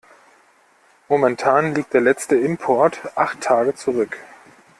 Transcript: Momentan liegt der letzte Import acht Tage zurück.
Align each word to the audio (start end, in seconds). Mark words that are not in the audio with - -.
Momentan 1.09 1.75
liegt 1.75 1.93
der 1.93 2.01
letzte 2.01 2.35
Import 2.35 3.01
acht 3.15 3.39
Tage 3.41 3.75
zurück. 3.75 4.17